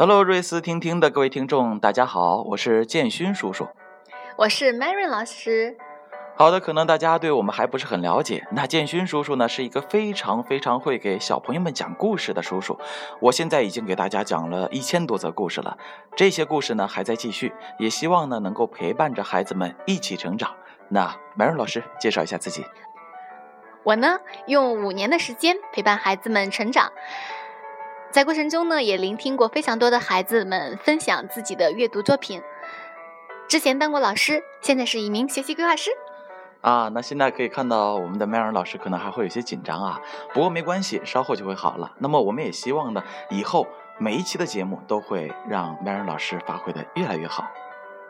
[0.00, 3.68] Hello，瑞思听听的各位听众，大家好，我是建勋叔叔。
[4.38, 5.76] 我是 Mary 老师。
[6.38, 8.46] 好的，可能大家对我们还不是很了解。
[8.52, 12.78] 那建勋叔叔呢，是一个非常非常会给小朋友们讲故事的叔叔。
[13.20, 15.76] 我现在已经给大家讲了一千多则故事了，
[16.16, 20.56] 这些故事呢还在继续，也希望呢能够陪伴着孩子们一起成长。
[20.88, 22.64] 那 Mary 老师介绍一下自己。
[23.82, 26.90] 我呢，用五年的时间陪伴孩子们成长，
[28.10, 32.42] 在过程中呢，也聆听过非常多的孩子们分享自己的阅读作品。
[33.46, 35.90] 之前当过老师，现在是一名学习规划师。
[36.60, 40.00] 啊，那现在可以看到我们的 Mary 老师可能还会有些紧张啊，
[40.34, 41.92] 不过没关系，稍后就会好了。
[41.98, 43.64] 那么我们也希望呢，以后
[43.98, 47.46] 每一期的节目都会让 Mary 老师发挥的越来越好。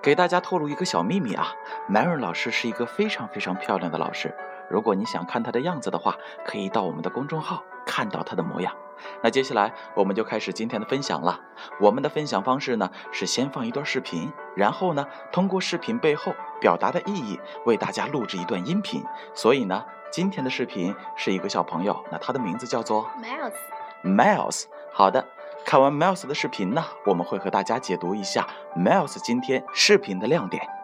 [0.00, 1.52] 给大家透露一个小秘密啊
[1.90, 4.32] ，Mary 老师是一个非常非常漂亮的老师。
[4.70, 8.74] 如果你想看它的样子的话，可以到我们的公众号看到它的模样。
[9.22, 11.40] 那接下来我们就开始今天的分享了。
[11.80, 19.04] 我们的分享方式呢是先放一段视频，然后呢通过视频背后表达的意义为大家录制一段音频。
[19.34, 23.54] 所以呢，今天的视频是一个小朋友，那他的名字叫做 Miles。
[24.02, 24.64] Miles。
[24.92, 25.24] 好的，
[25.64, 30.77] 看完 Miles 的视频呢，我们会和大家解读一下 Miles 今天视频的亮点。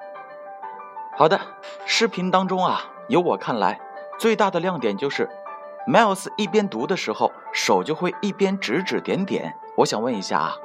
[1.16, 1.40] 好的，
[1.86, 3.80] 视频当中啊，由我看来
[4.18, 5.28] 最大的亮点就是。
[5.86, 9.54] Miles 一边读的时候，手就会一边指指点点。
[9.76, 10.56] 我想问一下啊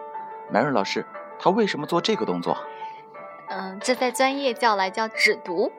[0.52, 1.06] ，Mary 老师，
[1.38, 2.58] 他为什么做这个动作？
[3.50, 5.72] 嗯，这在专业叫来叫指读。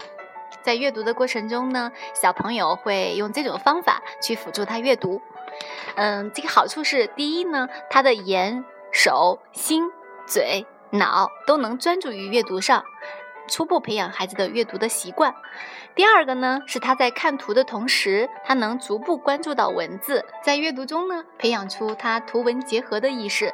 [0.62, 5.20] 在阅读的过程中呢，小朋友会用这种方法去辅助他阅读。
[5.96, 9.91] 嗯，这个好处是，第一呢，他的眼、手、心、
[10.26, 12.84] 嘴、脑都能专注于阅读上。
[13.51, 15.34] 初步培养孩子的阅读的习惯。
[15.95, 23.53] 第二个呢，是他在看图的同时，他能逐步关注到文字，在阅读中呢，培养出他图文结合的意识。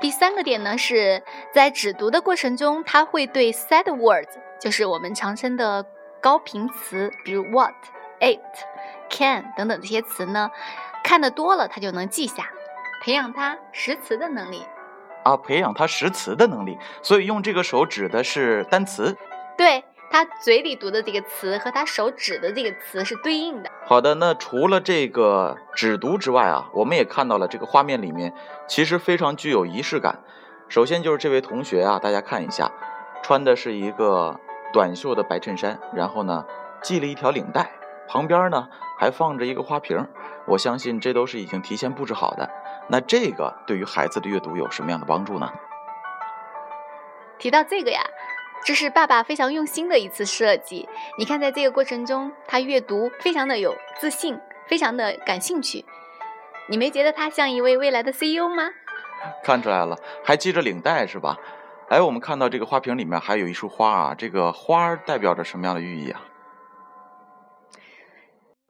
[0.00, 4.30] 第三个点呢，是在指读的过程中，他会对 sad words，
[4.60, 5.84] 就是我们常称的
[6.20, 7.74] 高频词，比如 what、
[8.20, 8.40] it、
[9.10, 10.50] can 等等这些词呢，
[11.04, 12.48] 看得多了，他就能记下，
[13.02, 14.64] 培养他识词的能力。
[15.24, 19.16] 啊，培养他识词的能力，所以用这个手指的是单词，
[19.56, 23.70] 对他嘴里读的这个词和他手指的这个词是对应的。
[23.86, 28.34] 好的，那除了这个指读之外啊，我们也看到了这个画面里面
[28.68, 30.20] 其实非常具有仪式感。
[30.68, 32.70] 首先就是这位同学啊，大家看一下，
[33.22, 34.38] 穿的是一个
[34.72, 36.44] 短袖的白衬衫，然后呢
[36.82, 37.70] 系了一条领带，
[38.08, 38.68] 旁边呢
[38.98, 40.06] 还放着一个花瓶，
[40.46, 42.50] 我相信这都是已经提前布置好的。
[42.88, 45.50] 那这个对于孩子的阅读有什么样的帮助呢？
[47.38, 48.00] 提到这个呀，
[48.64, 50.88] 这是爸爸非常用心的一次设计。
[51.18, 54.38] 你看，在这个过程中，他阅读非常的有自信，
[54.68, 55.84] 非常的感兴趣。
[56.68, 58.70] 你没觉得他像一位未来的 CEO 吗？
[59.42, 61.36] 看出来了，还系着领带是吧？
[61.88, 66.22] 哎，我们看到这个花瓶里面还有一束花啊，这个花代表着什么样的寓意啊？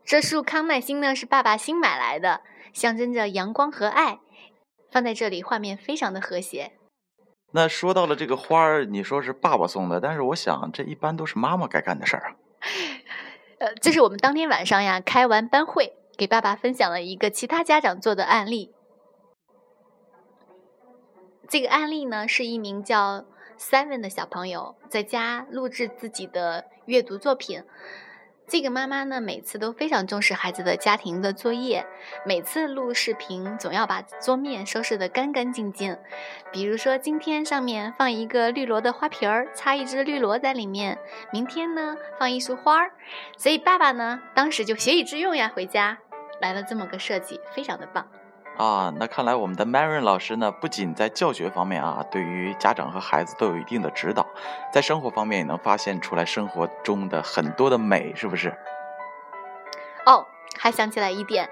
[0.05, 2.43] 这束康乃馨呢，是爸爸新买来的。
[2.73, 4.21] 象征着阳光和爱，
[4.91, 6.73] 放在这里，画面非常的和谐。
[7.51, 12.37] 那说到了这个花儿，你说是爸爸送的，但是我想这一般都是妈妈该干的事儿啊。
[13.61, 18.73] 呃，这是我们当天晚上呀开完班会，给爸爸分享了一个其他家长做的案例。
[21.47, 23.27] 这个案例呢，是一名叫
[23.59, 27.63] Seven 的小朋友在家录制自己的阅读作品。
[28.49, 31.87] 这个妈妈呢，每次都非常重视孩子的家庭的作业，
[32.27, 35.97] 每次录视频总要把桌面收拾得干干净净。
[36.53, 40.97] 比如说，今天上面放一个绿萝的花瓶儿，插一只绿萝在里面；
[41.33, 42.93] 明天呢，放一束花儿。
[43.39, 45.99] 所以爸爸呢，当时就学以致用呀，回家
[46.41, 48.07] 来了这么个设计，非常的棒。
[48.57, 54.27] 啊，那看来我们的 Marin 老师呢，不仅在教学方面啊，对于家长和孩子都有一定的指导，
[54.73, 58.55] 在生活方面也能发现出来生活中的很多的美，是不是？
[60.05, 60.27] 哦，
[60.59, 61.49] 还想起来一点，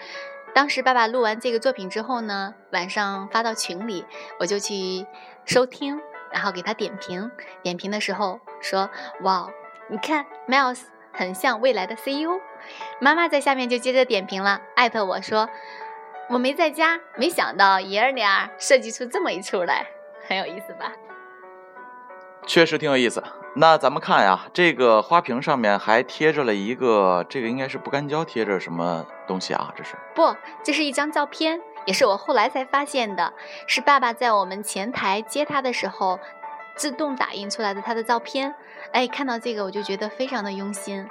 [0.55, 4.05] 当时爸爸录完这个作品之后呢，晚上发到群里，
[4.39, 5.07] 我就去
[5.47, 7.31] 收听，然后给他点评。
[7.63, 8.91] 点评的时候说
[9.23, 9.49] ：“哇，
[9.89, 10.83] 你看 Miles
[11.13, 12.39] 很像未来的 CEO。”
[13.01, 15.49] 妈妈在下面就接着点评了，艾特我说。
[16.31, 19.85] 我没在家，没想到爷儿俩设计出这么一出来，
[20.29, 20.93] 很有意思吧？
[22.47, 23.21] 确实挺有意思。
[23.57, 29.75] 那咱们看呀，这个花瓶上面还贴着了一个，这个应该是不干胶贴着什么东西啊？
[29.77, 29.97] 这是？
[30.15, 33.33] 不，这是一张照片，也是我后来才发现的，
[33.67, 36.21] 是爸爸在我们前台接他的时候
[36.77, 38.55] 自动打印出来的他的照片。
[38.93, 41.05] 哎，看到这个我就觉得非常的用心。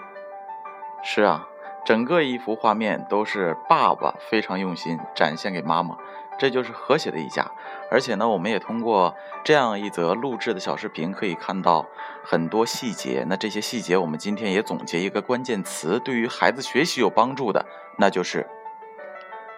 [1.04, 1.45] 是啊。
[1.86, 5.98] 整个一幅画面都是爸爸非常用心展现给妈妈，
[6.38, 7.50] 这就是和谐的一家。
[7.90, 11.88] 而且呢，我们也通过这样一则录制的小视频，可以看到
[12.24, 13.26] 很多细节。
[13.28, 17.66] 那这些细节，我们今天也总结一个关键词，对于孩子学习有帮助的，
[17.98, 18.48] 那就是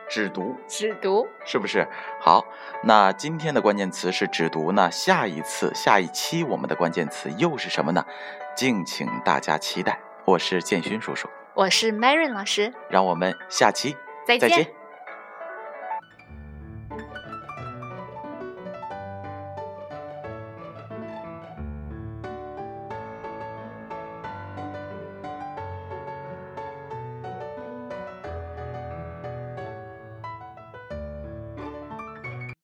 [0.07, 0.55] 只读。
[0.67, 1.85] 只读是不是？
[2.21, 2.45] 好，
[2.83, 4.89] 那今天的关键词是只读那。
[4.89, 8.05] 下一次、下一期我们的关键词又是什么呢？
[8.55, 9.99] 敬请大家期待。
[10.23, 11.27] 我是建勋叔叔，
[11.61, 14.80] 我是 Mary 老师，让我们下期再见。